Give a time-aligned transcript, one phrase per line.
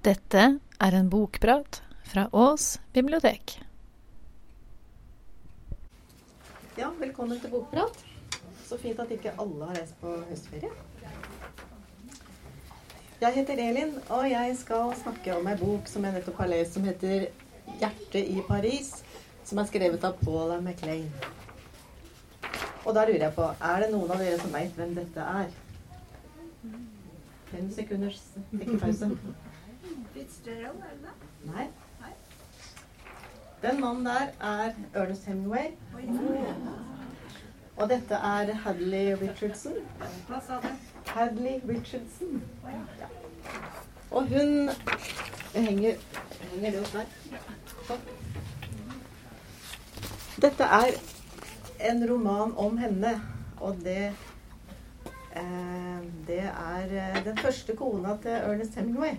[0.00, 0.42] Dette
[0.80, 3.58] er en bokprat fra Ås bibliotek.
[6.78, 7.98] Ja, velkommen til Bokprat.
[8.64, 10.70] Så fint at ikke alle har reist på høstferie.
[13.20, 16.78] Jeg heter Elin, og jeg skal snakke om ei bok som jeg nettopp har lest,
[16.78, 17.26] som heter
[17.76, 19.02] 'Hjertet i Paris',
[19.44, 21.12] som er skrevet av Paula MacLean.
[22.86, 25.52] Og da lurer jeg på, er det noen av dere som veit hvem dette er?
[27.52, 28.24] Fem sekunders
[28.58, 29.12] tenkepause.
[30.30, 31.52] Fitzgerald, er det det?
[31.52, 31.66] Nei.
[33.62, 35.66] Den mannen der er Ernest Hemingway.
[37.76, 39.72] Og dette er Hadley Richardson.
[40.28, 40.68] Hva sa du?
[41.06, 42.42] Hadley Richardson.
[43.00, 43.08] Ja.
[44.10, 44.70] Og hun
[45.54, 45.94] henger
[46.50, 47.06] Henger det opp der?
[47.88, 48.06] Sånn.
[50.42, 50.96] Dette er
[51.90, 53.12] en roman om henne,
[53.60, 54.12] og det
[55.36, 59.18] eh, Det er eh, den første kona til Ernest Hemingway.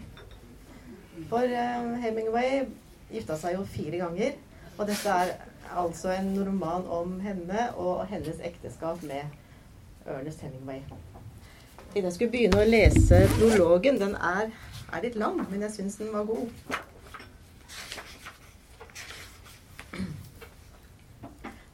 [1.12, 2.66] For eh, Hemingway
[3.12, 4.36] gifta seg jo fire ganger,
[4.78, 5.34] og dette er
[5.76, 10.80] altså en roman om henne og hennes ekteskap med Ernest Hemingway.
[11.92, 14.54] Siden jeg skulle begynne å lese prologen, den er,
[14.94, 16.48] er litt lang, men jeg syns den var god.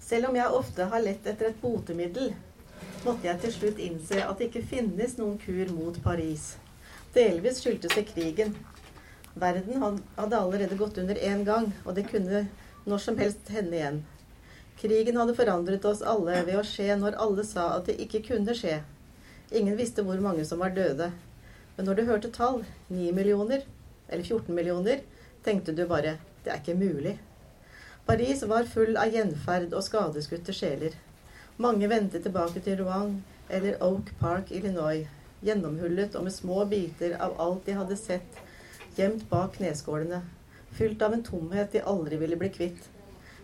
[0.01, 2.31] Selv om jeg ofte har lett etter et botemiddel,
[3.03, 6.55] måtte jeg til slutt innse at det ikke finnes noen kur mot Paris.
[7.13, 8.55] Delvis skyldtes det krigen.
[9.39, 9.81] Verden
[10.15, 12.47] hadde allerede gått under én gang, og det kunne
[12.85, 14.03] når som helst hende igjen.
[14.77, 18.55] Krigen hadde forandret oss alle ved å skje når alle sa at det ikke kunne
[18.57, 18.79] skje.
[19.51, 21.11] Ingen visste hvor mange som var døde.
[21.75, 23.65] Men når du hørte tall, 9 millioner,
[24.07, 25.01] eller 14 millioner,
[25.43, 27.17] tenkte du bare det er ikke mulig.
[28.07, 30.95] Paris var full av gjenferd og skadeskutte sjeler.
[31.59, 33.17] Mange vendte tilbake til Rouen
[33.49, 35.07] eller Oak Park, Illinois,
[35.43, 38.39] gjennomhullet og med små biter av alt de hadde sett
[38.97, 40.21] gjemt bak kneskålene,
[40.71, 42.89] fylt av en tomhet de aldri ville bli kvitt.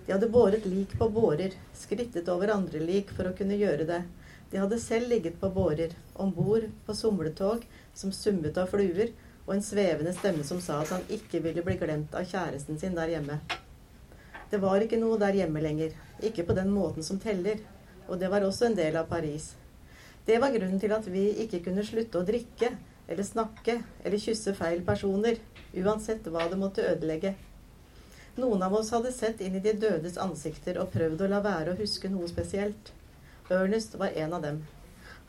[0.05, 4.01] De hadde båret lik på bårer, skrittet over andre lik for å kunne gjøre det.
[4.51, 7.63] De hadde selv ligget på bårer, om bord på somletog
[7.93, 9.13] som summet av fluer,
[9.45, 12.95] og en svevende stemme som sa at han ikke ville bli glemt av kjæresten sin
[12.97, 13.39] der hjemme.
[14.49, 17.61] Det var ikke noe der hjemme lenger, ikke på den måten som teller,
[18.07, 19.53] og det var også en del av Paris.
[20.25, 22.69] Det var grunnen til at vi ikke kunne slutte å drikke,
[23.07, 25.39] eller snakke, eller kysse feil personer,
[25.73, 27.33] uansett hva det måtte ødelegge.
[28.35, 31.73] Noen av oss hadde sett inn i de dødes ansikter og prøvd å la være
[31.73, 32.93] å huske noe spesielt.
[33.53, 34.63] Ernest var en av dem.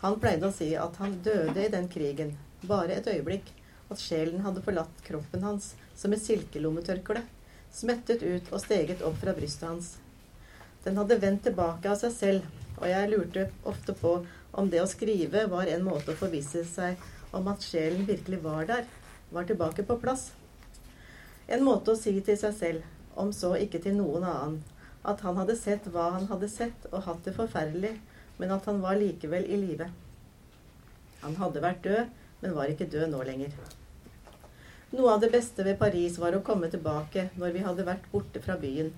[0.00, 3.50] Han pleide å si at han døde i den krigen, bare et øyeblikk,
[3.92, 7.20] at sjelen hadde forlatt kroppen hans som et silkelommetørkle,
[7.74, 9.90] smettet ut og steget opp fra brystet hans.
[10.84, 12.48] Den hadde vendt tilbake av seg selv,
[12.78, 14.14] og jeg lurte ofte på
[14.52, 17.00] om det å skrive var en måte å forvisse seg
[17.34, 18.88] om at sjelen virkelig var der,
[19.34, 20.30] var tilbake på plass.
[21.46, 22.88] En måte å si til seg selv,
[23.20, 24.58] om så ikke til noen annen,
[25.04, 27.92] at han hadde sett hva han hadde sett og hatt det forferdelig,
[28.40, 29.90] men at han var likevel i live.
[31.22, 32.12] Han hadde vært død,
[32.42, 33.52] men var ikke død nå lenger.
[34.94, 38.42] Noe av det beste ved Paris var å komme tilbake når vi hadde vært borte
[38.44, 38.92] fra byen.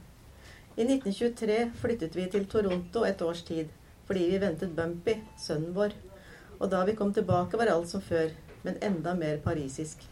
[0.76, 3.70] I 1923 flyttet vi til Toronto et års tid,
[4.08, 5.94] fordi vi ventet Bumpy, sønnen vår.
[6.58, 8.30] Og da vi kom tilbake, var alt som før,
[8.64, 10.02] men enda mer parisisk.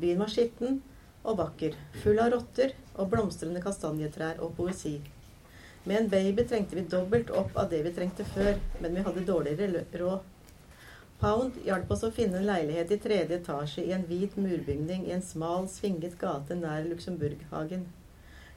[0.00, 0.80] Byen var skitten
[1.22, 4.96] og vakker, full av rotter og blomstrende kastanjetrær og poesi.
[5.84, 9.24] Med en baby trengte vi dobbelt opp av det vi trengte før, men vi hadde
[9.26, 10.28] dårligere råd.
[11.22, 15.12] Pound hjalp oss å finne en leilighet i tredje etasje i en hvit murbygning i
[15.14, 17.84] en smal, svinget gate nær Luxemburghagen.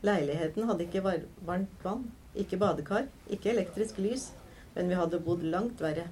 [0.06, 4.32] Leiligheten hadde ikke varmt vann, ikke badekar, ikke elektrisk lys,
[4.74, 6.08] men vi hadde bodd langt verre.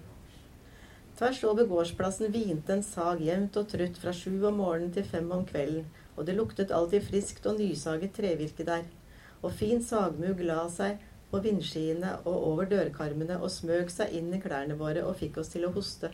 [1.14, 5.28] Tvers over gårdsplassen hvinte en sag jevnt og trutt fra sju om morgenen til fem
[5.36, 5.84] om kvelden,
[6.18, 8.88] og det luktet alltid friskt og nysaget trevirke der.
[9.46, 14.40] Og fin sagmugg la seg på vindskiene og over dørkarmene og smøg seg inn i
[14.42, 16.10] klærne våre og fikk oss til å hoste.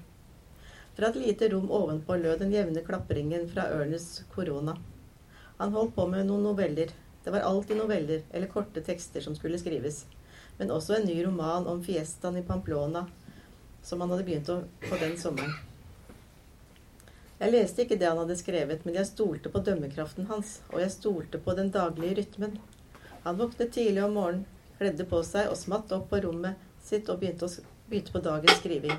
[0.97, 4.75] Fra et lite rom ovenpå lød den jevne klapringen fra Ernest Korona.
[5.61, 6.91] Han holdt på med noen noveller.
[7.23, 10.03] Det var alltid noveller eller korte tekster som skulle skrives.
[10.59, 13.05] Men også en ny roman om fiestaen i Pamplona,
[13.83, 15.55] som han hadde begynt å, på den sommeren.
[17.39, 20.91] Jeg leste ikke det han hadde skrevet, men jeg stolte på dømmekraften hans, og jeg
[20.91, 22.57] stolte på den daglige rytmen.
[23.23, 24.47] Han våknet tidlig om morgenen,
[24.79, 28.59] kledde på seg og smatt opp på rommet sitt og begynte, å, begynte på dagens
[28.61, 28.95] skriving.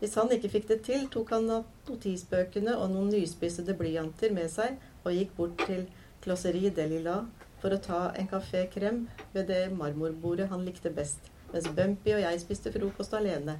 [0.00, 4.78] Hvis han ikke fikk det til, tok han notisbøkene og noen nyspissede blyanter med seg
[5.02, 5.86] og gikk bort til
[6.24, 7.20] Closerie de Lila
[7.62, 12.22] for å ta en kafé krem ved det marmorbordet han likte best, mens Bumpy og
[12.26, 13.56] jeg spiste frokost alene,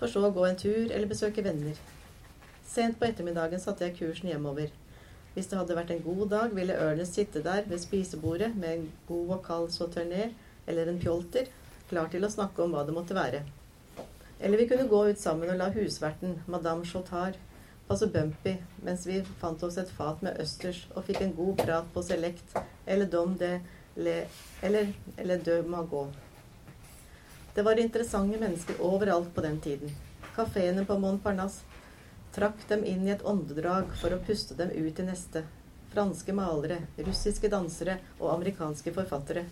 [0.00, 1.78] for så å gå en tur eller besøke venner.
[2.66, 4.72] Sent på ettermiddagen satte jeg kursen hjemover.
[5.34, 8.86] Hvis det hadde vært en god dag, ville Ernest sitte der ved spisebordet med en
[9.08, 10.30] god og kald sauterné
[10.66, 11.50] eller en pjolter,
[11.90, 13.42] klar til å snakke om hva det måtte være.
[14.40, 17.36] Eller vi kunne gå ut sammen og la husverten, madame Chotard,
[17.88, 21.90] passe Bumpy mens vi fant oss et fat med østers og fikk en god prat
[21.94, 22.56] på Select
[22.86, 23.58] eller Dom de
[23.96, 24.16] Le
[24.62, 26.25] eller, eller de Magot.
[27.56, 29.90] Det var interessante mennesker overalt på den tiden.
[30.34, 31.64] Kafeene på Montparnasse
[32.34, 35.40] trakk dem inn i et åndedrag for å puste dem ut i neste.
[35.94, 39.46] Franske malere, russiske dansere og amerikanske forfattere.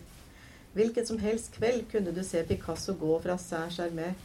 [0.76, 4.20] Hvilken som helst kveld kunne du se Picasso gå fra Saint-Germain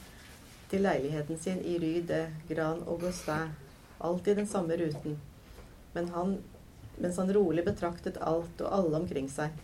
[0.67, 3.55] til leiligheten sin i Rue de Grand Augustin.
[3.97, 5.15] Alltid den samme ruten.
[5.95, 6.37] Men han,
[6.97, 9.55] mens han rolig betraktet alt og alle omkring seg.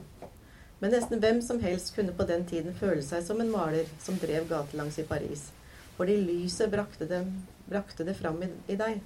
[0.79, 4.17] Men nesten hvem som helst kunne på den tiden føle seg som en maler som
[4.19, 5.47] drev gatelangs i Paris.
[5.95, 7.29] Fordi lyset brakte, dem,
[7.69, 8.99] brakte det fram i, i, deg.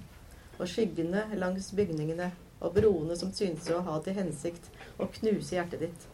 [0.58, 4.66] Og skyggene langs bygningene og broene som syntes å ha til hensikt
[4.98, 6.08] å knuse hjertet ditt.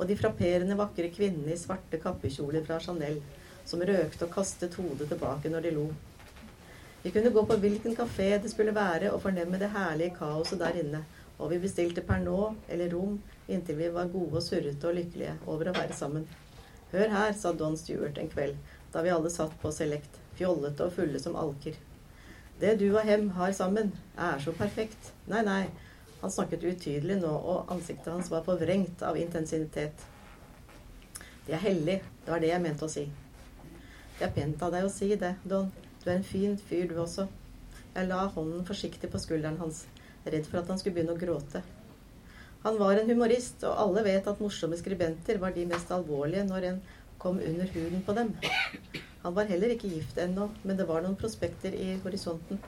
[0.00, 3.20] Og de frapperende vakre kvinnene i svarte kappekjoler fra Chanel
[3.64, 5.86] som røkte og kastet hodet tilbake når de lo.
[7.02, 10.78] Vi kunne gå på hvilken kafé det skulle være og fornemme det herlige kaoset der
[10.82, 11.04] inne,
[11.42, 13.18] og vi bestilte Pernod eller rom
[13.50, 16.26] inntil vi var gode og surrete og lykkelige over å være sammen.
[16.92, 18.58] Hør her, sa Don Stewart en kveld
[18.92, 21.78] da vi alle satt på Select, fjollete og fulle som alker.
[22.60, 23.90] Det du og Hem har sammen,
[24.20, 25.12] er så perfekt.
[25.26, 25.62] Nei, nei.
[26.20, 30.04] Han snakket utydelig nå, og ansiktet hans var forvrengt av intensitet.
[31.46, 31.96] Det er hellig.
[32.22, 33.08] Det var det jeg mente å si.
[34.18, 35.72] Det er pent av deg å si det, Don.
[36.04, 37.26] Du er en fin fyr, du også.
[37.96, 39.86] Jeg la hånden forsiktig på skulderen hans,
[40.24, 41.62] redd for at han skulle begynne å gråte.
[42.62, 46.68] Han var en humorist, og alle vet at morsomme skribenter var de mest alvorlige når
[46.68, 46.82] en
[47.22, 48.30] kom under huden på dem.
[49.22, 52.62] Han var heller ikke gift ennå, men det var noen prospekter i horisonten.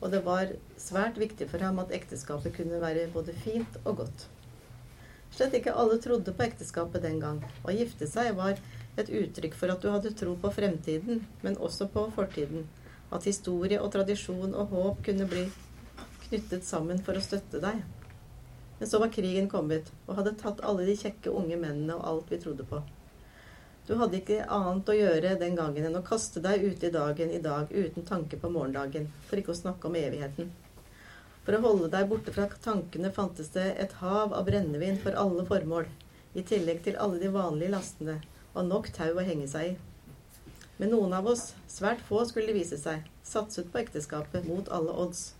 [0.00, 4.26] Og det var svært viktig for ham at ekteskapet kunne være både fint og godt.
[5.36, 7.40] Slett ikke alle trodde på ekteskapet den gang.
[7.64, 8.58] Å gifte seg var
[8.98, 12.64] et uttrykk for at du hadde tro på fremtiden, men også på fortiden.
[13.12, 15.44] At historie og tradisjon og håp kunne bli
[16.30, 17.82] knyttet sammen for å støtte deg.
[18.78, 22.32] Men så var krigen kommet og hadde tatt alle de kjekke unge mennene og alt
[22.32, 22.80] vi trodde på.
[23.88, 27.32] Du hadde ikke annet å gjøre den gangen enn å kaste deg ute i dagen
[27.34, 30.52] i dag uten tanke på morgendagen, for ikke å snakke om evigheten.
[31.42, 35.42] For å holde deg borte fra tankene fantes det et hav av brennevin for alle
[35.48, 35.88] formål,
[36.38, 38.20] i tillegg til alle de vanlige lastene,
[38.54, 39.76] og nok tau å henge seg i.
[40.78, 44.94] Men noen av oss, svært få skulle det vise seg, satset på ekteskapet mot alle
[44.94, 45.32] odds.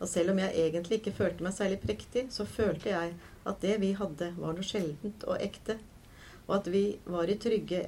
[0.00, 3.14] Og selv om jeg egentlig ikke følte meg særlig prektig, så følte jeg
[3.46, 5.78] at det vi hadde, var noe sjeldent og ekte.
[6.46, 7.86] Og at vi var trygge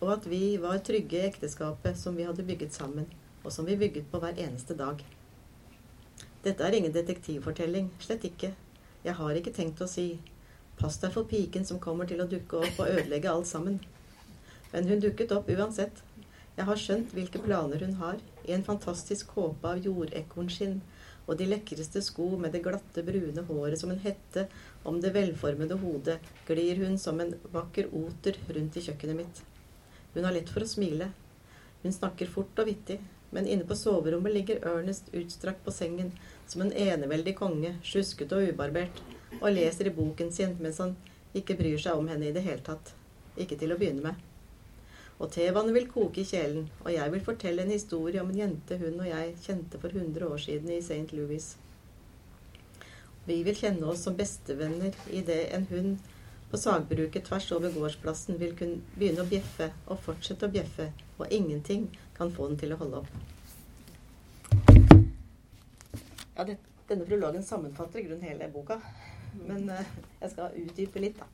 [0.00, 3.06] og at vi var trygge i ekteskapet som vi hadde bygget sammen,
[3.44, 5.02] og som vi bygget på hver eneste dag.
[6.44, 8.52] Dette er ingen detektivfortelling, slett ikke.
[9.04, 10.20] Jeg har ikke tenkt å si
[10.78, 13.80] pass deg for piken som kommer til å dukke opp og ødelegge alt sammen.
[14.72, 16.04] Men hun dukket opp uansett.
[16.56, 20.78] Jeg har skjønt hvilke planer hun har, i en fantastisk kåpe av jordekornskinn
[21.28, 24.46] og de lekreste sko med det glatte, brune håret som en hette
[24.88, 26.16] om det velformede hodet,
[26.48, 29.42] glir hun som en vakker oter rundt i kjøkkenet mitt.
[30.14, 31.10] Hun har lett for å smile.
[31.82, 32.98] Hun snakker fort og vittig,
[33.30, 36.14] men inne på soverommet ligger Ernest utstrakt på sengen
[36.48, 39.04] som en eneveldig konge, sjuskete og ubarbert,
[39.42, 40.96] og leser i boken sin mens han
[41.36, 42.94] ikke bryr seg om henne i det hele tatt.
[43.36, 44.27] Ikke til å begynne med.
[45.18, 48.78] Og tevannet vil koke i kjelen, og jeg vil fortelle en historie om en jente
[48.78, 51.10] hun og jeg kjente for 100 år siden i St.
[51.18, 51.48] Louis.
[53.26, 55.98] Vi vil kjenne oss som bestevenner idet en hund
[56.50, 60.86] på sagbruket tvers over gårdsplassen vil kunne begynne å bjeffe og fortsette å bjeffe,
[61.18, 63.10] og ingenting kan få den til å holde opp.
[66.38, 66.56] Ja, det,
[66.88, 68.78] denne prologen sammenfatter i grunnen hele boka,
[69.42, 69.82] men uh,
[70.22, 71.28] jeg skal utdype litt, da.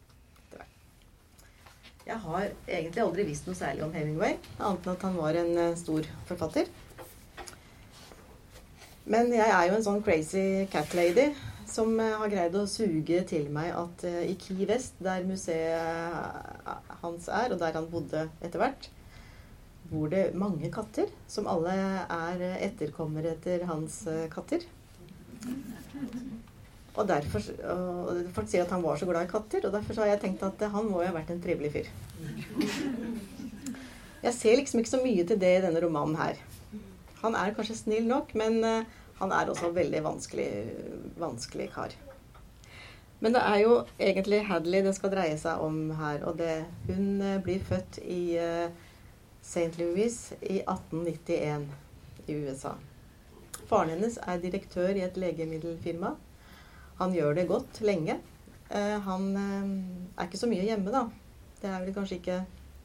[2.04, 5.52] Jeg har egentlig aldri visst noe særlig om Hemingway, annet enn at han var en
[5.56, 6.68] uh, stor forfatter.
[9.08, 11.30] Men jeg er jo en sånn crazy cat lady
[11.64, 16.68] som uh, har greid å suge til meg at uh, i Key West, der museet
[17.00, 18.90] hans er, og der han bodde etter hvert,
[19.88, 21.73] bor det mange katter som alle
[22.04, 24.68] er etterkommere etter hans katter.
[26.94, 27.42] Og derfor,
[27.74, 30.44] og Folk sier at han var så glad i katter, og derfor har jeg tenkt
[30.46, 31.88] at han må jo ha vært en trivelig fyr.
[34.24, 36.38] Jeg ser liksom ikke så mye til det i denne romanen her.
[37.24, 38.86] Han er kanskje snill nok, men eh,
[39.18, 40.48] han er også en veldig vanskelig,
[41.20, 41.92] vanskelig kar.
[43.20, 46.24] Men det er jo egentlig Hadley det skal dreie seg om her.
[46.28, 48.72] Og det, hun eh, blir født i eh,
[49.44, 49.70] St.
[49.80, 51.68] Louis i 1891
[52.28, 52.74] i USA.
[53.68, 56.14] Faren hennes er direktør i et legemiddelfirma.
[57.00, 58.18] Han gjør det godt lenge.
[58.70, 59.72] Eh, han eh,
[60.16, 61.06] er ikke så mye hjemme, da.
[61.60, 62.38] Det er vel kanskje ikke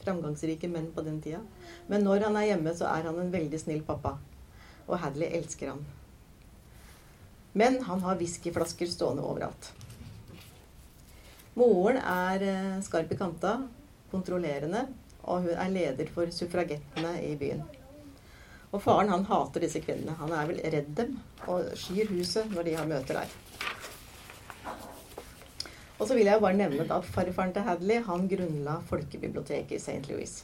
[0.04, 1.42] framgangsrike menn på den tida.
[1.88, 4.16] Men når han er hjemme, så er han en veldig snill pappa.
[4.88, 5.84] Og Hadley elsker han.
[7.54, 9.72] Men han har whiskyflasker stående overalt.
[11.60, 13.58] Moren er eh, skarp i kanta,
[14.12, 14.86] kontrollerende,
[15.30, 17.62] og hun er leder for suffragettene i byen.
[18.70, 20.16] Og faren han hater disse kvinnene.
[20.22, 21.18] Han er vel redd dem
[21.50, 23.49] og skyr huset når de har møter der.
[26.00, 30.08] Og så vil jeg bare nevne at farfaren til Hadley han grunnla folkebiblioteket i St.
[30.08, 30.38] Louis.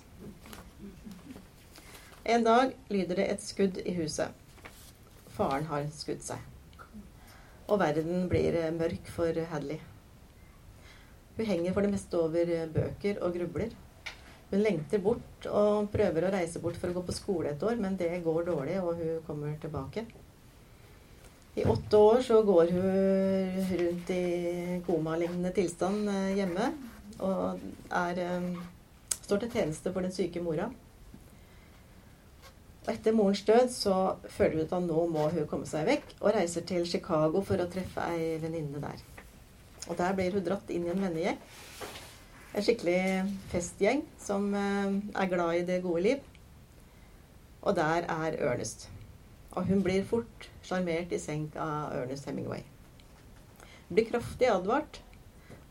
[2.26, 4.34] En dag lyder det et skudd i huset.
[5.36, 6.42] Faren har skutt seg.
[7.72, 9.80] Og verden blir mørk for Hadley.
[11.38, 13.72] Hun henger for det meste over bøker og grubler.
[14.52, 17.80] Hun lengter bort og prøver å reise bort for å gå på skole et år,
[17.82, 20.06] men det går dårlig, og hun kommer tilbake.
[21.56, 26.72] I åtte år så går hun rundt i komalignende tilstand eh, hjemme
[27.24, 27.62] og
[27.96, 28.50] er, eh,
[29.22, 30.68] står til tjeneste for den syke mora.
[32.86, 33.96] Og etter morens død så
[34.30, 37.70] føler hun at nå må hun komme seg vekk, og reiser til Chicago for å
[37.72, 39.02] treffe ei venninne der.
[39.88, 41.40] Og der blir hun dratt inn i en vennegjeng
[42.56, 43.00] en skikkelig
[43.52, 46.28] festgjeng som eh, er glad i det gode liv.
[47.66, 48.90] Og der er Ernest.
[49.56, 52.64] Og hun blir fort sjarmert i senk av Ernest Hemingway.
[53.88, 55.02] Blir kraftig advart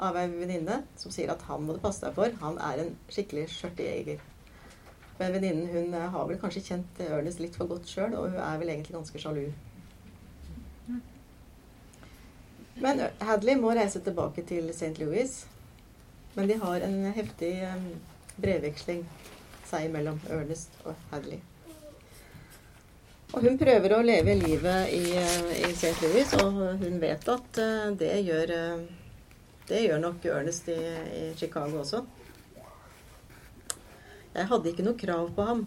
[0.02, 2.32] av ei venninne som sier at han må du passe deg for.
[2.40, 4.22] Han er en skikkelig skjørtejeger.
[5.18, 8.40] Men venninnen hun eh, har vel kanskje kjent Ernest litt for godt sjøl, og hun
[8.42, 9.46] er vel egentlig ganske sjalu.
[12.82, 14.96] Men Hadley må reise tilbake til St.
[14.98, 15.44] Louis
[16.34, 17.52] men de har en heftig
[18.36, 19.04] brevveksling
[19.68, 21.38] seg imellom, Ernest og Hadley.
[23.34, 25.96] Og hun prøver å leve livet i, eh, i St.
[26.04, 28.84] Louis, og hun vet at eh, det gjør, eh,
[29.66, 32.04] det gjør nok Ernest i, i Chicago også.
[34.36, 35.64] Jeg hadde ikke noe krav på ham.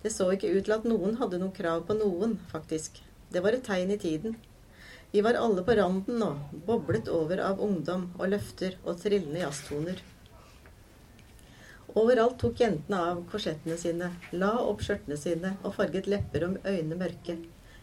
[0.00, 3.02] Det så ikke ut til at noen hadde noe krav på noen, faktisk.
[3.28, 4.40] Det var et tegn i tiden.
[5.12, 6.32] Vi var alle på randen nå,
[6.64, 10.00] boblet over av ungdom og løfter og trillende jazztoner.
[11.96, 16.98] Overalt tok jentene av korsettene sine, la opp skjørtene sine og farget lepper om øynene
[17.00, 17.38] mørke.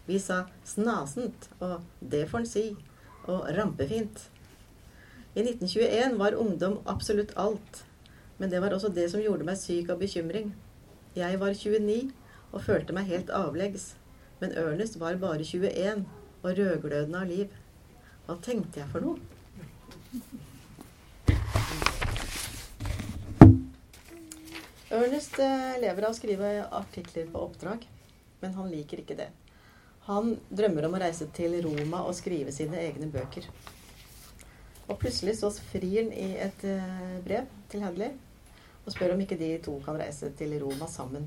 [0.05, 2.77] Vi sa 'snasent' og 'det får en si'
[3.25, 4.27] og 'rampefint'.
[5.36, 7.86] I 1921 var ungdom absolutt alt,
[8.38, 10.53] men det var også det som gjorde meg syk av bekymring.
[11.15, 12.12] Jeg var 29
[12.51, 13.96] og følte meg helt avleggs,
[14.39, 16.05] men Ernest var bare 21
[16.43, 17.48] og rødglødende av liv.
[18.27, 19.32] Hva tenkte jeg for noe?
[24.93, 27.88] Ernest eh, lever av å skrive artikler på oppdrag,
[28.43, 29.31] men han liker ikke det.
[30.05, 33.47] Han drømmer om å reise til Roma og skrive sine egne bøker.
[34.85, 38.13] Og plutselig så frir han i et eh, brev til Hadley
[38.83, 41.25] og spør om ikke de to kan reise til Roma sammen.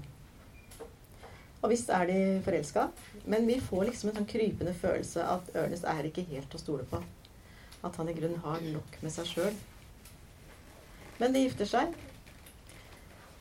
[1.64, 2.90] Og visst er de forelska,
[3.24, 6.86] men vi får liksom en sånn krypende følelse at Ernest er ikke helt å stole
[6.86, 7.00] på.
[7.82, 9.56] At han i grunnen har nok med seg sjøl.
[11.18, 11.96] Men de gifter seg.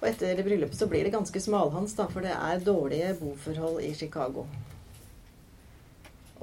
[0.06, 3.90] Og etter bryllupet så blir det ganske smalhans, da, for det er dårlige boforhold i
[3.98, 4.44] Chicago.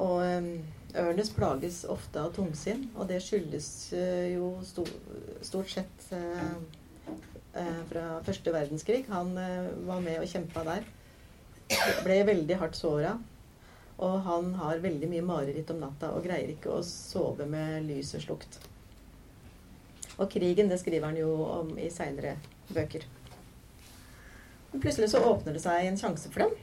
[0.02, 0.48] Og um,
[0.98, 4.82] Ernest plages ofte av tungsinn, og det skyldes uh, jo sto,
[5.46, 6.58] stort sett uh,
[7.54, 9.04] uh, fra første verdenskrig.
[9.14, 9.30] Han
[9.86, 10.90] var med og kjempa der
[12.02, 13.14] ble veldig hardt såra.
[14.02, 18.26] Og han har veldig mye mareritt om natta og greier ikke å sove med lyset
[18.26, 18.58] slukt.
[20.18, 22.34] Og krigen, det skriver han jo om i seinere
[22.74, 23.06] bøker.
[24.72, 26.54] Men plutselig så åpner det seg en sjanse for dem.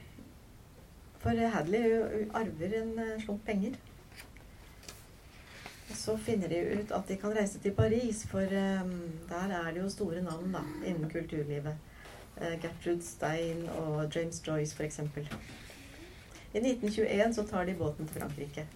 [1.20, 1.94] For Hadley
[2.34, 3.76] arver en eh, slump penger.
[5.90, 8.92] Og så finner de ut at de kan reise til Paris, for um,
[9.30, 11.76] der er det jo store navn da, innen kulturlivet.
[12.38, 15.00] Eh, Gertrude Stein og James Joyce f.eks.
[16.54, 18.68] I 1921 så tar de båten til Frankrike.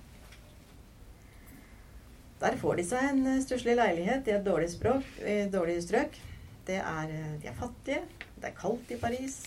[2.41, 5.79] Der får de seg en eh, stusslig leilighet i et dårlig, språk, i et dårlig
[5.85, 6.19] strøk.
[6.67, 8.01] Det er, eh, de er fattige,
[8.39, 9.39] det er kaldt i Paris.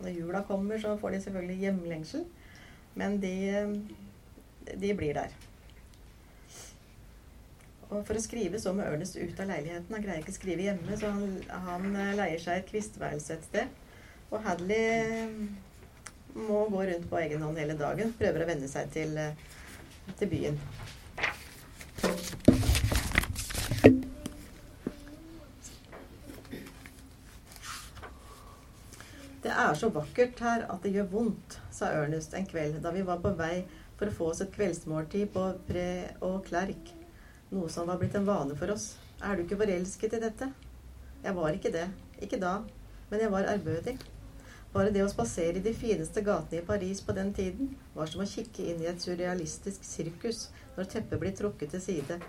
[0.00, 2.24] Når jula kommer, så får de selvfølgelig hjemlengsel.
[2.94, 3.32] Men de,
[4.80, 5.32] de blir der.
[7.92, 9.92] Og for å skrive så må Ernest ut av leiligheten.
[9.92, 11.34] Han greier ikke å skrive hjemme, så han,
[11.66, 13.76] han eh, leier seg et kvistværelse et sted.
[14.32, 15.36] Og Hadley eh,
[16.38, 18.14] må gå rundt på egen hånd hele dagen.
[18.16, 19.36] Prøver å venne seg til, eh,
[20.16, 20.60] til byen.
[29.52, 33.02] Det er så vakkert her at det gjør vondt, sa Ernest en kveld da vi
[33.04, 33.66] var på vei
[33.98, 35.88] for å få oss et kveldsmåltid på Pre
[36.24, 36.94] og Klerk
[37.50, 38.94] noe som var blitt en vane for oss.
[39.20, 40.48] Er du ikke forelsket i dette?
[41.20, 41.84] Jeg var ikke det.
[42.24, 42.54] Ikke da.
[43.10, 43.98] Men jeg var ærbødig.
[44.72, 48.24] Bare det å spasere i de fineste gatene i Paris på den tiden var som
[48.24, 50.46] å kikke inn i et surrealistisk sirkus
[50.78, 52.22] når teppet blir trukket til side,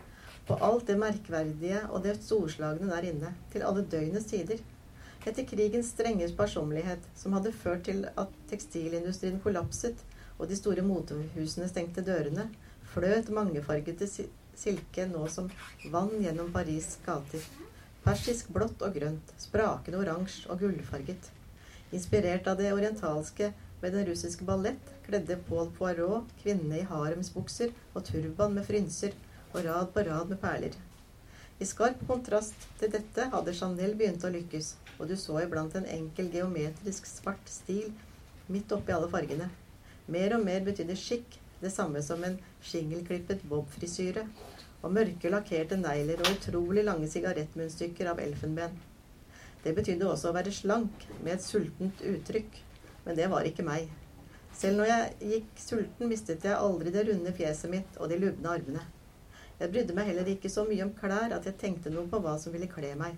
[0.44, 4.60] på alt det merkverdige og det storslagne der inne, til alle døgnets tider.
[5.24, 10.01] Etter krigens strenge sparsommelighet, som hadde ført til at tekstilindustrien kollapset
[10.36, 12.50] og de store motehusene stengte dørene,
[12.92, 15.48] fløt mangefargete silke nå som
[15.94, 17.46] vann gjennom Paris' gater.
[18.03, 21.32] Persisk blått og grønt, sprakende oransje og gullfarget.
[21.96, 28.03] Inspirert av det orientalske med den russiske ballett kledde Paul Poirot kvinnene i haremsbukser og
[28.10, 29.15] turban med frynser
[29.53, 30.75] og rad på rad med perler.
[31.63, 35.90] I skarp kontrast til dette hadde Chanel begynt å lykkes, og du så iblant en
[35.90, 37.92] enkel geometrisk svart stil
[38.52, 39.50] midt oppi alle fargene.
[40.12, 44.26] Mer og mer betydde skikk det samme som en skingelklippet bobfrisyre,
[44.84, 48.76] og mørke lakkerte negler og utrolig lange sigarettmunnstykker av elfenben.
[49.64, 52.58] Det betydde også å være slank, med et sultent uttrykk.
[53.06, 53.88] Men det var ikke meg.
[54.54, 58.52] Selv når jeg gikk sulten, mistet jeg aldri det runde fjeset mitt og de lubne
[58.52, 58.84] armene.
[59.60, 62.36] Jeg brydde meg heller ikke så mye om klær at jeg tenkte noe på hva
[62.42, 63.16] som ville kle meg.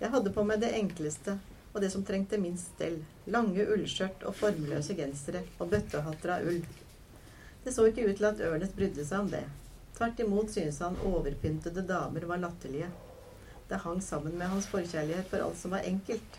[0.00, 1.36] Jeg hadde på meg det enkleste
[1.70, 2.96] og det som trengte minst stell.
[3.30, 6.62] Lange ullskjørt og formløse gensere og bøttehatter av ull.
[7.64, 9.44] Det så ikke ut til at Ørnes brydde seg om det.
[9.98, 12.88] Tvert imot syntes han overpyntede damer var latterlige.
[13.68, 16.38] Det hang sammen med hans forkjærlighet for alt som var enkelt.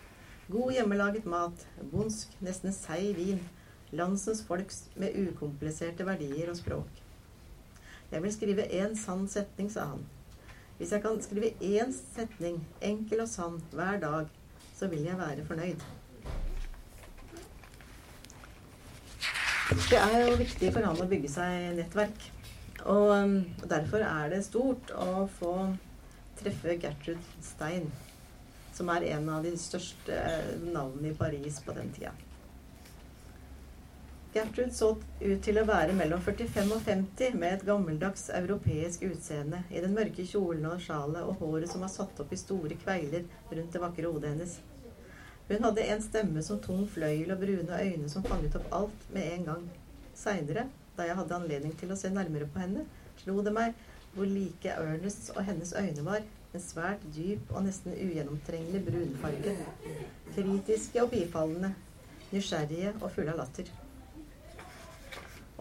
[0.51, 3.43] God hjemmelaget mat, bondsk, nesten seig vin,
[3.95, 6.97] landsens folks med ukompliserte verdier og språk.
[8.11, 10.01] Jeg vil skrive én sann setning, sa han.
[10.81, 14.29] Hvis jeg kan skrive én setning, enkel og sann, hver dag,
[14.73, 15.83] så vil jeg være fornøyd.
[19.91, 22.25] Det er jo viktig for han å bygge seg nettverk.
[22.89, 25.53] Og um, derfor er det stort å få
[26.41, 27.85] treffe Gertrude Stein,
[28.73, 32.15] som er en av de største eh, navnene i Paris på den tida.
[34.33, 39.59] Gertrude så ut til å være mellom 45 og 50 med et gammeldags europeisk utseende
[39.67, 43.25] i den mørke kjolen og sjalet og håret som var satt opp i store kveiler
[43.49, 44.53] rundt det vakre hodet hennes.
[45.49, 49.33] Hun hadde en stemme som tung fløyel og brune øyne som fanget opp alt med
[49.33, 49.67] en gang.
[50.15, 52.87] Seinere, da jeg hadde anledning til å se nærmere på henne,
[53.19, 53.75] slo det meg
[54.15, 56.23] hvor like Ernest og hennes øyne var.
[56.55, 59.59] En svært dyp og nesten ugjennomtrengelig brunfarge.
[60.31, 61.75] Kritiske og bifallende.
[62.31, 63.80] Nysgjerrige og fulle av latter.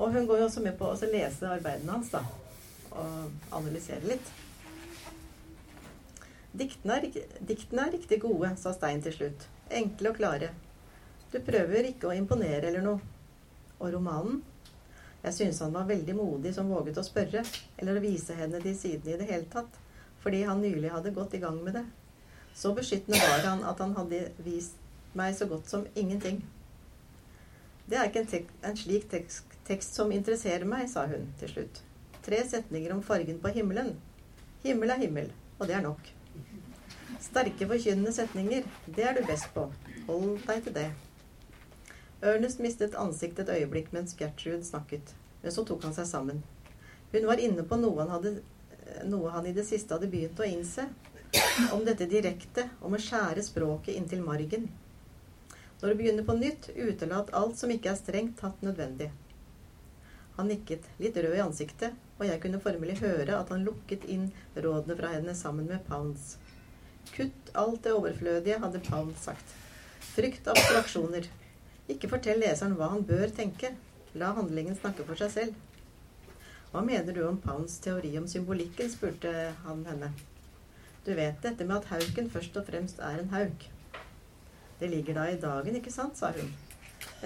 [0.01, 2.25] Og hun går jo også med på å lese arbeidene hans, da.
[2.91, 4.31] Og analysere litt.
[6.57, 7.07] Diktene er,
[7.47, 9.45] diktene er riktig gode, sa Stein til slutt.
[9.71, 10.51] Enkle og klare.
[11.31, 13.13] Du prøver ikke å imponere eller noe.
[13.79, 14.41] Og romanen?
[15.23, 17.45] Jeg synes han var veldig modig som våget å spørre,
[17.77, 19.77] eller å vise henne de sidene i det hele tatt,
[20.25, 21.85] fordi han nylig hadde gått i gang med det.
[22.57, 24.81] Så beskyttende var han at han hadde vist
[25.17, 26.41] meg så godt som ingenting.
[27.91, 31.83] Det er ikke en, en slik tekst, tekst som interesserer meg, sa hun til slutt.
[32.27, 33.95] Tre setninger om fargen på himmelen.
[34.65, 36.11] Himmel er himmel, og det er nok.
[37.21, 39.69] Sterke, forkynnende setninger, det er du best på.
[40.09, 40.89] Hold deg til det.
[42.21, 46.43] Ernest mistet ansiktet et øyeblikk mens Gertrude snakket, men så tok han seg sammen.
[47.15, 48.35] Hun var inne på noe han, hadde,
[49.09, 50.85] noe han i det siste hadde begynt å innse.
[51.73, 54.69] Om dette direkte, om å skjære språket inntil margen.
[55.81, 59.09] Når du begynner på nytt, utelat alt som ikke er strengt tatt nødvendig.
[60.41, 64.31] Han nikket, litt rød i ansiktet, og jeg kunne formelig høre at han lukket inn
[64.57, 66.39] rådene fra henne sammen med Pounds.
[67.13, 69.53] Kutt alt det overflødige, hadde Pounds sagt.
[70.15, 71.29] Frykt abstraksjoner.
[71.93, 73.75] Ikke fortell leseren hva han bør tenke.
[74.17, 75.59] La handlingen snakke for seg selv.
[76.73, 78.89] Hva mener du om Pounds teori om symbolikken?
[78.89, 79.35] spurte
[79.67, 80.09] han henne.
[81.05, 83.69] Du vet dette med at hauken først og fremst er en hauk.
[84.81, 86.49] Det ligger da i dagen, ikke sant, sa hun.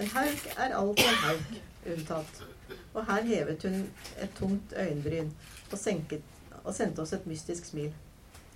[0.03, 1.57] En hauk er alltid en hauk,
[1.95, 2.45] unntatt.
[2.95, 3.81] Og her hevet hun
[4.23, 5.31] et tungt øyenbryn
[5.71, 6.21] og, senket,
[6.63, 7.91] og sendte oss et mystisk smil.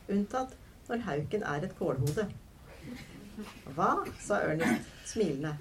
[0.09, 0.55] Unntatt
[0.87, 2.25] når hauken er et kålhode.
[3.75, 3.89] Hva?
[4.19, 5.51] sa Ernest, smilende.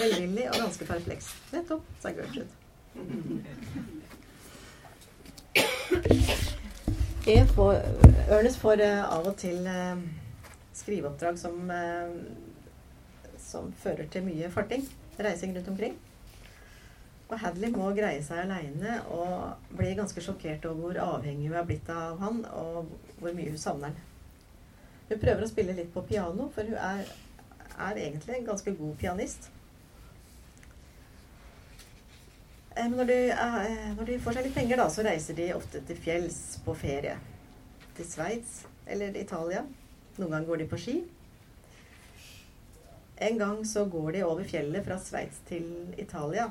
[0.00, 1.30] Velvillig og ganske perpleks.
[1.52, 2.48] Nettopp, sa Gertrude.
[7.54, 7.78] Får,
[8.28, 10.00] Ernest får uh, av og til uh,
[10.76, 14.88] skriveoppdrag som, uh, som fører til mye farting.
[15.20, 15.96] Reising rundt omkring.
[17.30, 21.68] Og Hadley må greie seg aleine og blir ganske sjokkert over hvor avhengig hun er
[21.68, 24.10] blitt av han, og hvor mye hun savner han.
[25.08, 27.08] Hun prøver å spille litt på piano, for hun er,
[27.88, 29.48] er egentlig en ganske god pianist.
[32.76, 35.82] Eh, når de, eh, når de, får seg litt penger, da, så reiser de ofte
[35.86, 37.18] til fjells på ferie.
[37.94, 39.60] til Sveits eller Italia.
[40.16, 40.94] Noen ganger går de på ski.
[43.22, 46.48] En gang så går de over fjellet fra Sveits til Italia.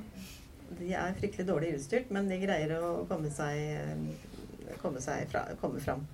[0.79, 3.55] De er fryktelig dårlig utstyrt, men de greier å komme seg,
[4.81, 6.05] komme seg fra, komme fram.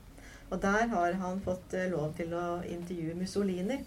[0.50, 3.84] Og der har han fått eh, lov til å intervjue Mussolini.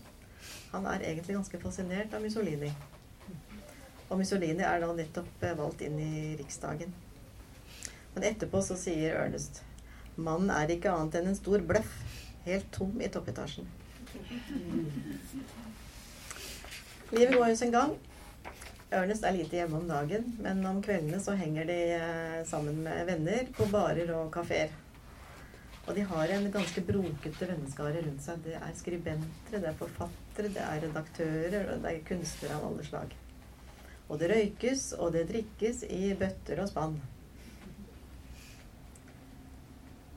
[0.70, 2.70] Han er egentlig ganske fascinert av Mussolini.
[4.08, 6.94] Og Mussolini er da nettopp eh, valgt inn i Riksdagen.
[8.14, 9.62] Men etterpå så sier Ernest
[10.16, 11.92] mannen er ikke annet enn en stor bløff.
[12.44, 13.66] Helt tom i toppetasjen.
[17.12, 17.92] Livet går jo sin gang.
[18.92, 23.06] Ernest er lite hjemme om dagen, men om kveldene så henger de eh, sammen med
[23.08, 24.74] venner på barer og kafeer.
[25.86, 28.42] Og de har en ganske brokete venneskare rundt seg.
[28.44, 32.86] Det er skribenter, det er forfattere, det er redaktører, og det er kunstnere av alle
[32.86, 33.16] slag.
[34.12, 37.00] Og det røykes, og det drikkes i bøtter og spann.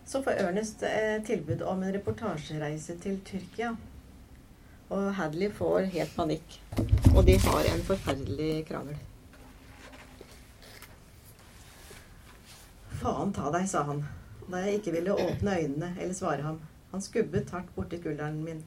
[0.05, 3.71] Så får Ernest eh, tilbud om en reportasjereise til Tyrkia.
[4.93, 6.59] Og Hadley får helt panikk.
[7.15, 8.99] Og de har en forferdelig krangel.
[12.99, 14.05] Faen ta deg, sa han
[14.45, 16.59] da jeg ikke ville åpne øynene eller svare ham.
[16.91, 18.61] Han skubbet hardt borti skulderen min.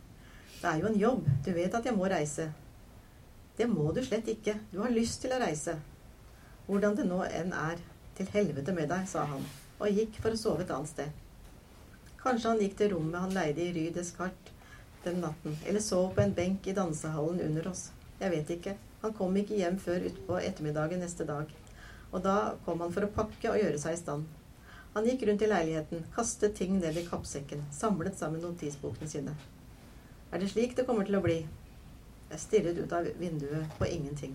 [0.59, 1.29] Det er jo en jobb.
[1.47, 2.49] Du vet at jeg må reise.
[3.59, 4.57] Det må du slett ikke.
[4.73, 5.77] Du har lyst til å reise.
[6.67, 7.79] Hvordan det nå enn er.
[8.19, 9.45] Til helvete med deg, sa han,
[9.79, 11.11] og gikk for å sove et annet sted.
[12.19, 14.58] Kanskje han gikk til rommet han leide i Rue Descartes
[15.09, 17.89] den natten, eller sov på en benk i dansehallen under oss.
[18.21, 18.77] Jeg vet ikke.
[19.03, 21.51] Han kom ikke hjem før utpå ettermiddagen neste dag.
[22.11, 24.27] Og da kom han for å pakke og gjøre seg i stand.
[24.95, 29.35] Han gikk rundt i leiligheten, kastet ting ned i kappsekken, samlet sammen notisbokene sine.
[30.33, 31.39] Er det slik det kommer til å bli?
[32.29, 34.35] Jeg stirret ut av vinduet på ingenting.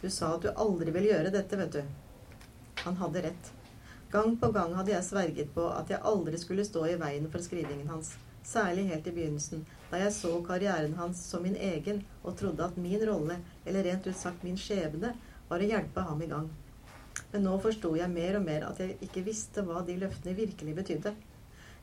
[0.00, 1.82] Du sa at du aldri ville gjøre dette, vet du.
[2.82, 3.52] Han hadde rett.
[4.10, 7.44] Gang på gang hadde jeg sverget på at jeg aldri skulle stå i veien for
[7.44, 8.14] skrivingen hans.
[8.44, 9.62] Særlig helt i begynnelsen,
[9.92, 13.36] da jeg så karrieren hans som min egen og trodde at min rolle,
[13.68, 15.10] eller rent ut sagt min skjebne,
[15.50, 16.46] var å hjelpe ham i gang.
[17.32, 20.76] Men nå forsto jeg mer og mer at jeg ikke visste hva de løftene virkelig
[20.80, 21.12] betydde.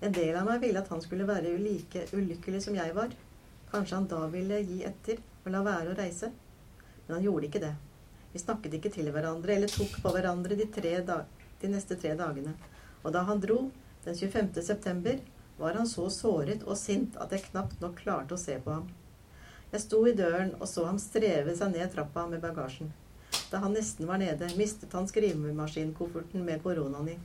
[0.02, 3.14] En del av meg ville at han skulle være like ulykkelig som jeg var.
[3.70, 6.32] Kanskje han da ville gi etter og la være å reise.
[7.06, 7.76] Men han gjorde ikke det.
[8.34, 10.66] Vi snakket ikke til hverandre eller tok på hverandre de,
[11.62, 12.56] de neste tre dagene.
[13.04, 13.68] Og da han dro,
[14.06, 14.64] den 25.
[14.66, 15.22] september,
[15.60, 18.88] var han så såret og sint at jeg knapt nok klarte å se på ham.
[19.70, 22.94] Jeg sto i døren og så ham streve seg ned trappa med bagasjen.
[23.52, 27.18] Da han nesten var nede, mistet han skrivemaskinkofferten med koronaen i.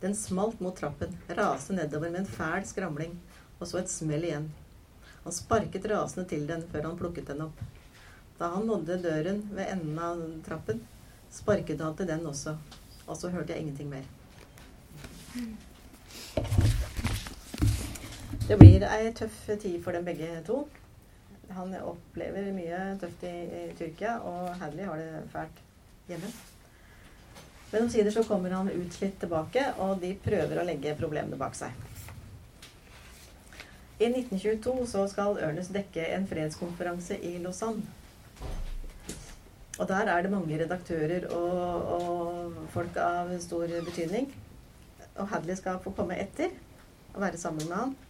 [0.00, 3.18] Den smalt mot trappen, raste nedover med en fæl skramling,
[3.58, 4.50] og så et smell igjen.
[5.24, 7.60] Han sparket rasende til den før han plukket den opp.
[8.38, 10.82] Da han nådde døren ved enden av trappen,
[11.32, 12.56] sparket han til den også,
[13.06, 14.04] og så hørte jeg ingenting mer.
[18.44, 20.58] Det blir ei tøff tid for dem begge to.
[21.56, 25.62] Han opplever mye tøft i, i Tyrkia, og Hadley har det fælt
[26.10, 26.28] hjemme.
[27.70, 31.72] Men omsider så kommer han utslitt tilbake, og de prøver å legge problemene bak seg.
[33.96, 37.88] I 1922 så skal Ernest dekke en fredskonferanse i Lausanne.
[39.80, 44.28] Og der er det mange redaktører og, og folk av stor betydning.
[45.16, 46.52] Og Hadley skal få komme etter
[47.14, 48.02] og være sammen med han.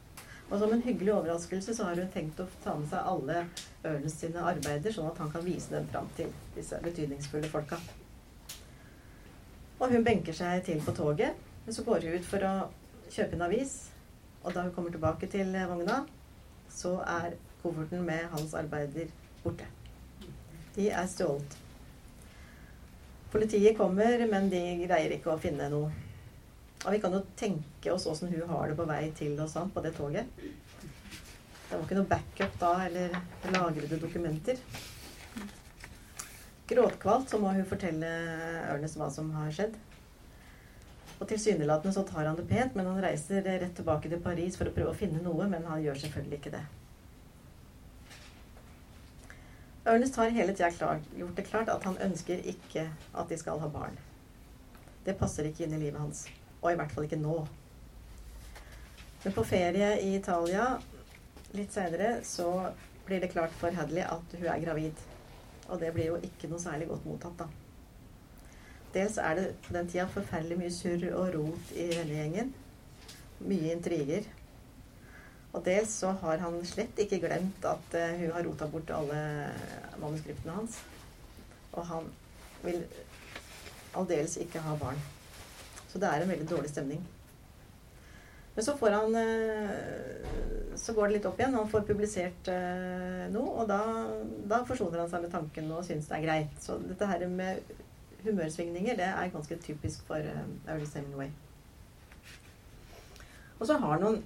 [0.50, 3.44] Og som en hyggelig overraskelse så har hun tenkt å ta med seg alle
[3.84, 7.78] Ernest sine arbeider, sånn at han kan vise dem fram til disse betydningsfulle folka.
[9.80, 12.54] Og hun benker seg til på toget, men så går hun ut for å
[13.08, 13.74] kjøpe en avis.
[14.44, 16.02] Og da hun kommer tilbake til vogna,
[16.68, 19.08] så er kofferten med hans arbeider
[19.42, 19.66] borte.
[20.76, 21.60] De er stjålet.
[23.32, 26.03] Politiet kommer, men de greier ikke å finne noe
[26.84, 29.72] og vi kan jo tenke oss åssen hun har det på vei til og sånn
[29.72, 30.28] på det toget.
[30.36, 33.16] Det var ikke noe backup da, eller
[33.54, 34.60] lagrede dokumenter.
[36.68, 38.10] Gråtkvalt så må hun fortelle
[38.68, 39.74] Ernest hva som har skjedd.
[41.18, 44.68] Og tilsynelatende så tar han det pent, men han reiser rett tilbake til Paris for
[44.68, 46.64] å prøve å finne noe, men han gjør selvfølgelig ikke det.
[49.88, 53.68] Ernest har hele tida gjort det klart at han ønsker ikke at de skal ha
[53.72, 53.96] barn.
[55.04, 56.24] Det passer ikke inn i livet hans.
[56.64, 57.36] Og i hvert fall ikke nå.
[59.24, 60.66] Men på ferie i Italia
[61.54, 62.48] litt seinere så
[63.04, 65.04] blir det klart for Hadley at hun er gravid.
[65.68, 67.46] Og det blir jo ikke noe særlig godt mottatt, da.
[68.94, 72.52] Dels er det på den tida forferdelig mye surr og rot i vennegjengen.
[73.44, 74.28] Mye intriger.
[75.54, 79.18] Og dels så har han slett ikke glemt at uh, hun har rota bort alle
[80.02, 80.78] manuskriptene hans.
[81.72, 82.08] Og han
[82.62, 82.80] vil
[83.94, 85.02] aldeles ikke ha barn.
[85.94, 87.02] Så det er en veldig dårlig stemning.
[88.54, 90.24] Men så han eh,
[90.74, 91.54] Så går det litt opp igjen.
[91.54, 93.78] Han får publisert eh, noe, og da,
[94.50, 96.56] da forsoner han seg med tanken og syns det er greit.
[96.58, 97.62] Så dette her med
[98.24, 101.30] humørsvingninger, det er ganske typisk for Early Ernest Hemingway.
[103.60, 104.18] Og så har han noen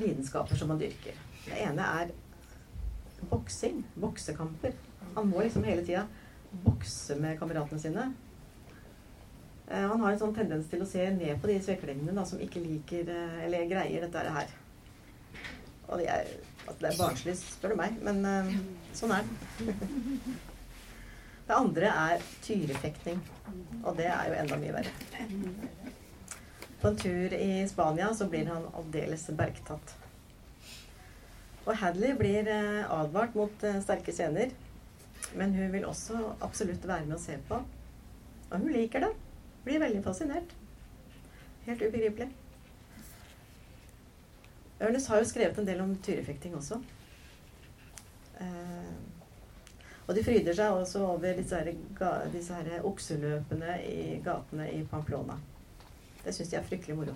[0.00, 1.20] lidenskaper som han dyrker.
[1.44, 2.16] Det ene er
[3.28, 3.84] boksing.
[4.00, 4.80] Boksekamper.
[5.12, 6.06] Han må liksom hele tida
[6.64, 8.08] bokse med kameratene sine.
[9.70, 12.62] Eh, han har en sånn tendens til å se ned på de sveklingene som ikke
[12.62, 14.54] liker eh, eller greier dette her.
[15.86, 16.30] Og det er,
[16.64, 18.48] altså det er barnslig, spør du meg, men eh,
[18.98, 19.28] sånn er
[19.60, 19.74] det.
[21.50, 23.16] Det andre er tyrefekting.
[23.82, 24.92] Og det er jo enda mye verre.
[26.78, 29.96] På en tur i Spania så blir han aldeles bergtatt.
[31.64, 34.54] Og Hadley blir advart mot sterke scener.
[35.34, 37.58] Men hun vil også absolutt være med å se på.
[37.58, 39.10] Og hun liker det.
[39.64, 40.54] Blir veldig fascinert.
[41.66, 42.30] Helt ubegripelig.
[44.80, 46.80] Ernest har jo skrevet en del om tyrefekting også.
[48.40, 48.94] Eh,
[50.06, 55.36] og de fryder seg også over disse, her, disse her okseløpene i gatene i Pamplona.
[56.24, 57.14] Det syns de er fryktelig moro.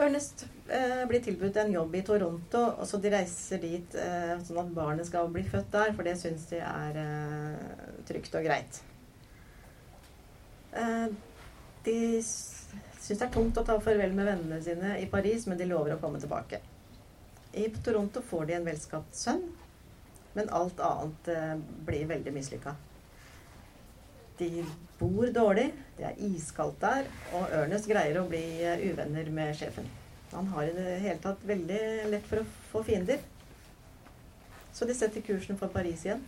[0.00, 4.62] Ernest eh, blir tilbudt en jobb i Toronto, og så de reiser dit eh, sånn
[4.62, 8.80] at barnet skal bli født der, for det syns de er eh, trygt og greit.
[10.72, 11.06] Eh,
[11.84, 15.68] de syns det er tungt å ta farvel med vennene sine i Paris, men de
[15.70, 16.60] lover å komme tilbake.
[17.58, 19.42] I Toronto får de en velskapt sønn,
[20.36, 21.56] men alt annet eh,
[21.86, 22.76] blir veldig mislykka.
[24.40, 24.64] De
[25.00, 25.66] bor dårlig,
[25.98, 29.88] det er iskaldt der, og Ernest greier å bli eh, uvenner med sjefen.
[30.30, 33.18] Han har i det hele tatt veldig lett for å få fiender.
[34.72, 36.22] Så de setter kursen for Paris igjen.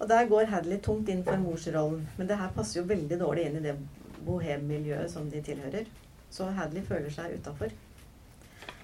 [0.00, 2.06] Og der går Hadley tungt inn for morsrollen.
[2.16, 3.76] Men det her passer jo veldig dårlig inn i det
[4.24, 5.88] bohem-miljøet som de tilhører.
[6.32, 7.74] Så Hadley føler seg utafor.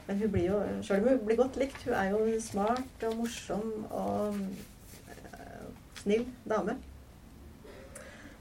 [0.06, 3.16] Men hun blir jo, sjøl om hun blir godt likt, hun er jo smart og
[3.18, 5.64] morsom og uh,
[5.98, 6.76] snill dame.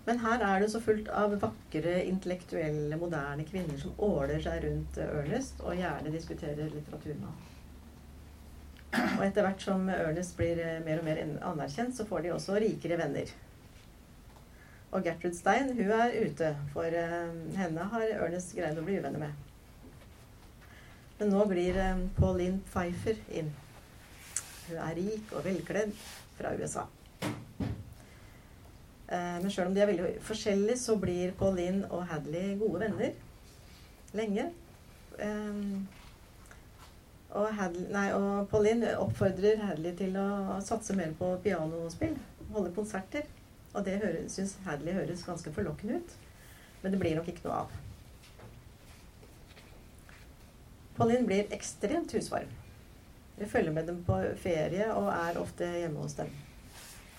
[0.05, 4.99] Men her er det så fullt av vakre, intellektuelle, moderne kvinner som åler seg rundt
[5.01, 7.54] Ernest og gjerne diskuterer litteratur med ham.
[9.17, 12.59] Og etter hvert som Ernest blir eh, mer og mer anerkjent, så får de også
[12.61, 13.31] rikere venner.
[14.95, 19.25] Og Gertrud Stein hun er ute, for uh, henne har Ernest greid å bli uvenner
[19.25, 19.45] med.
[21.19, 23.51] Men nå glir eh, Pauline Pfeiffer inn.
[24.67, 25.93] Hun er rik og velkledd
[26.35, 26.83] fra USA.
[29.07, 33.15] Eh, men sjøl om de er veldig forskjellige, så blir Pauline og Hadley gode venner
[34.15, 34.49] lenge.
[37.35, 42.15] Og, Hadley, nei, og Pauline oppfordrer Hadley til å satse mer på pianospill.
[42.55, 43.27] Holde konserter.
[43.75, 43.97] Og det
[44.31, 46.15] syns Hadley høres ganske forlokkende ut.
[46.81, 47.75] Men det blir nok ikke noe av.
[50.95, 52.51] Pauline blir ekstremt husvarm.
[53.35, 56.31] Vi følger med dem på ferie og er ofte hjemme hos dem.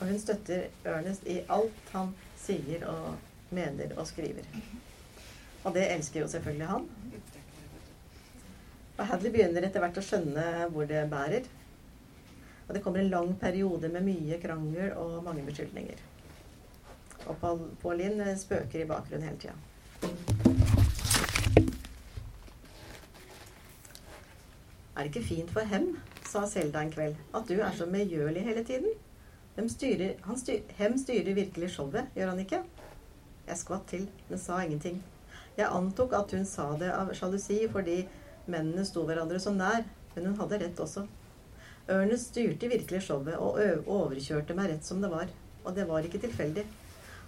[0.01, 4.49] Og hun støtter Ernest i alt han sier og mener og skriver.
[5.65, 6.89] Og det elsker jo selvfølgelig han.
[8.97, 11.49] Og Hadley begynner etter hvert å skjønne hvor det bærer.
[12.67, 16.01] Og det kommer en lang periode med mye krangel og mange beskyldninger.
[17.27, 17.43] Og
[17.83, 19.57] Pauline spøker i bakgrunnen hele tida.
[24.97, 25.91] Er det ikke fint for Hem,
[26.25, 28.95] sa Selda en kveld, at du er så medgjørlig hele tiden?
[29.69, 32.63] Styrer, styr, Hem styrer virkelig showet, gjør han ikke?
[33.47, 35.03] Jeg skvatt til, men sa ingenting.
[35.57, 38.01] Jeg antok at hun sa det av sjalusi fordi
[38.53, 41.07] mennene sto hverandre så nær, men hun hadde rett også.
[41.87, 45.31] Ernest styrte virkelig showet og overkjørte meg rett som det var.
[45.67, 46.65] Og det var ikke tilfeldig.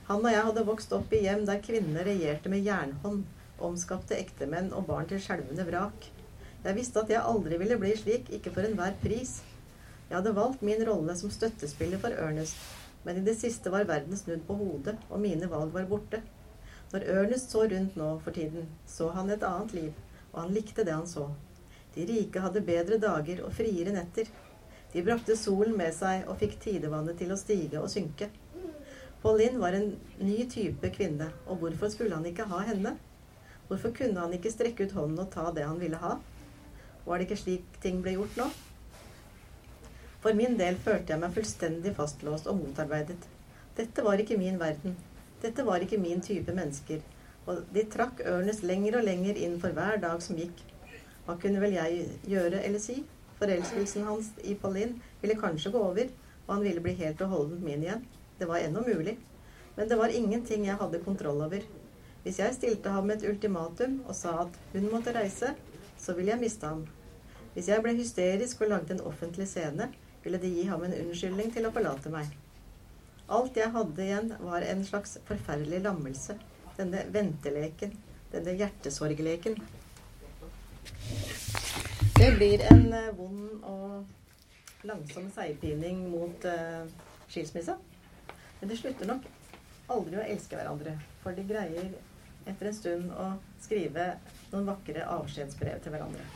[0.08, 3.26] Han og jeg hadde vokst opp i hjem der kvinner regjerte med jernhånd,
[3.62, 6.08] omskapte ektemenn og barn til skjelvende vrak.
[6.64, 9.38] Jeg visste at jeg aldri ville bli slik, ikke for enhver pris.
[10.08, 12.56] Jeg hadde valgt min rolle som støttespiller for Ernest,
[13.04, 16.22] men i det siste var verden snudd på hodet, og mine valg var borte.
[16.92, 19.92] Når Ernest så rundt nå for tiden, så han et annet liv,
[20.32, 21.28] og han likte det han så.
[21.94, 24.28] De rike hadde bedre dager og friere netter.
[24.92, 28.30] De brakte solen med seg og fikk tidevannet til å stige og synke.
[29.22, 29.90] Pauline var en
[30.22, 32.94] ny type kvinne, og hvorfor skulle han ikke ha henne?
[33.68, 36.14] Hvorfor kunne han ikke strekke ut hånden og ta det han ville ha?
[37.04, 38.46] Var det ikke slik ting ble gjort nå?
[40.22, 43.18] For min del følte jeg meg fullstendig fastlåst og motarbeidet.
[43.78, 44.96] Dette var ikke min verden.
[45.42, 47.02] Dette var ikke min type mennesker.
[47.48, 50.60] Og de trakk Ernest lenger og lenger inn for hver dag som gikk.
[51.24, 52.98] Hva kunne vel jeg gjøre eller si?
[53.38, 56.10] Forelskelsen hans i Pauline ville kanskje gå over,
[56.46, 58.04] og han ville bli helt og holdent min igjen.
[58.38, 59.16] Det var ennå mulig.
[59.76, 61.64] Men det var ingenting jeg hadde kontroll over.
[62.24, 65.54] Hvis jeg stilte ham et ultimatum og sa at hun måtte reise,
[65.98, 66.84] så ville jeg miste ham.
[67.54, 69.88] Hvis jeg ble hysterisk og lagde en offentlig scene,
[70.24, 72.28] ville de gi ham en unnskyldning til å forlate meg.
[73.28, 76.36] Alt jeg hadde igjen, var en slags forferdelig lammelse.
[76.78, 77.94] Denne venteleken.
[78.32, 79.58] Denne hjertesorgleken.
[82.18, 86.86] Det blir en eh, vond og langsom seigpining mot uh,
[87.28, 87.74] skilsmisse.
[88.60, 89.26] Men de slutter nok
[89.90, 90.94] aldri å elske hverandre.
[91.22, 91.90] For de greier
[92.48, 94.12] etter en stund å skrive
[94.52, 96.26] noen vakre avskjedsbrev til hverandre.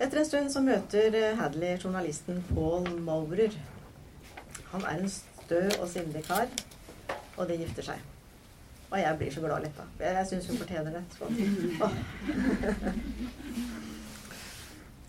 [0.00, 3.52] Etter en stund så møter eh, Hadley journalisten Paul Maurer.
[4.70, 6.48] Han er en stø og sindig kar,
[7.36, 7.98] og de gifter seg.
[8.90, 9.84] Og jeg blir så glad litt, da.
[10.02, 11.04] Jeg syns hun fortjener det.
[11.14, 11.24] Så.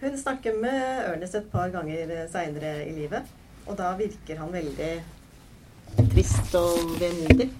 [0.02, 3.28] Hun snakker med Ernest et par ganger seinere i livet,
[3.70, 4.94] og da virker han veldig
[6.10, 7.52] trist og vemodig.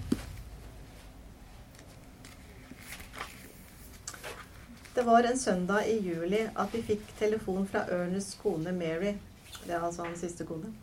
[4.94, 9.14] Det var en søndag i juli at vi fikk telefon fra Ernests kone Mary,
[9.62, 10.74] det er altså hans siste kone,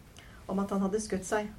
[0.48, 1.52] om at han hadde skutt seg.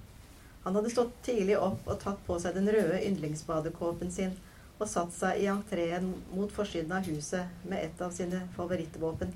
[0.62, 4.34] Han hadde stått tidlig opp og tatt på seg den røde yndlingsbadekåpen sin
[4.80, 9.32] og satt seg i entreen mot forsiden av huset med et av sine favorittvåpen.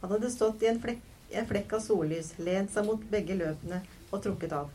[0.00, 3.80] Han hadde stått i en flekk, en flekk av sollys, lent seg mot begge løpene
[4.10, 4.70] og trukket av.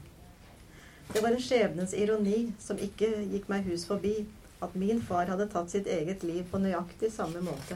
[1.12, 4.24] Det var en skjebnens ironi som ikke gikk meg hus forbi,
[4.64, 7.76] at min far hadde tatt sitt eget liv på nøyaktig samme måte.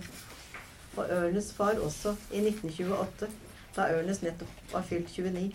[0.98, 3.28] Og Ørnes far også, i 1928,
[3.76, 5.52] da Ørnes nettopp var fylt 29.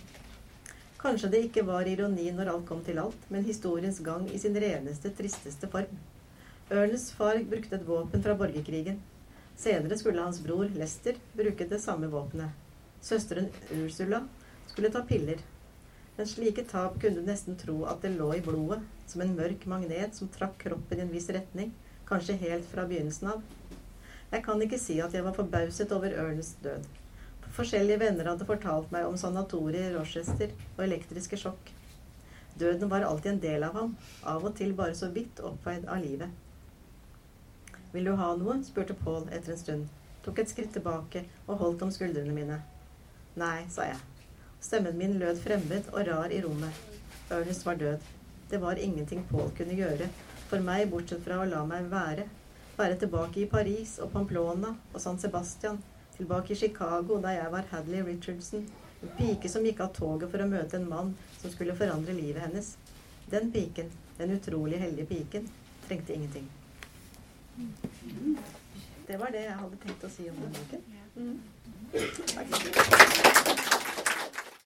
[1.03, 4.55] Kanskje det ikke var ironi når alt kom til alt, men historiens gang i sin
[4.55, 5.97] reneste, tristeste form.
[6.71, 9.01] Ernests far brukte et våpen fra borgerkrigen.
[9.59, 12.55] Senere skulle hans bror Lester bruke det samme våpenet.
[13.03, 14.21] Søsteren Ursula
[14.71, 15.43] skulle ta piller.
[16.15, 18.79] Men slike tap kunne du nesten tro at det lå i blodet,
[19.11, 21.75] som en mørk magnet som trakk kroppen i en viss retning,
[22.07, 23.43] kanskje helt fra begynnelsen av.
[24.31, 26.87] Jeg kan ikke si at jeg var forbauset over Ernests død.
[27.53, 31.69] Forskjellige venner hadde fortalt meg om sanatorier, Rochester og elektriske sjokk.
[32.57, 33.91] Døden var alltid en del av ham,
[34.25, 36.29] av og til bare så vidt oppveid av livet.
[37.93, 38.57] Vil du ha noe?
[38.65, 39.85] spurte Paul etter en stund,
[40.25, 42.57] tok et skritt tilbake og holdt om skuldrene mine.
[43.37, 44.01] Nei, sa jeg.
[44.63, 46.83] Stemmen min lød fremmed og rar i rommet.
[47.29, 48.01] Ernest var død.
[48.49, 50.09] Det var ingenting Paul kunne gjøre
[50.49, 52.25] for meg bortsett fra å la meg være.
[52.77, 55.81] Være tilbake i Paris og Pamplona og San Sebastian
[56.17, 58.67] Tilbake i Chicago, da jeg var Hadley Richardson.
[59.01, 62.45] En pike som gikk av toget for å møte en mann som skulle forandre livet
[62.45, 62.75] hennes.
[63.31, 65.49] Den piken, den utrolig heldige piken,
[65.87, 66.49] trengte ingenting.
[69.07, 70.81] Det var det jeg hadde tenkt å si om den boken.
[71.17, 71.39] Mm.
[72.35, 73.81] Takk.